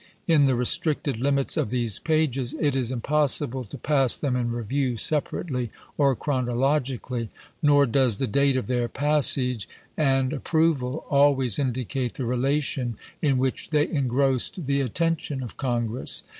In 0.25 0.45
the 0.45 0.55
restricted 0.55 1.19
limits 1.19 1.57
of 1.57 1.69
these 1.69 1.99
pages 1.99 2.55
it 2.59 2.75
is 2.75 2.91
impos 2.91 3.39
sible 3.39 3.67
to 3.67 3.77
pass 3.77 4.17
them 4.17 4.35
in 4.35 4.51
review 4.51 4.97
separately 4.97 5.69
or 5.95 6.15
chrono 6.15 6.55
logically; 6.55 7.29
nor 7.61 7.85
does 7.85 8.17
the 8.17 8.25
date 8.25 8.57
of 8.57 8.65
their 8.65 8.87
passage 8.87 9.69
and 9.95 10.33
approval 10.33 11.05
always 11.07 11.59
indicate 11.59 12.15
the 12.15 12.25
relation 12.25 12.97
in 13.21 13.37
which 13.37 13.69
they 13.69 13.87
engrossed 13.87 14.65
the 14.65 14.81
attention 14.81 15.43
of 15.43 15.55
Congress. 15.55 16.23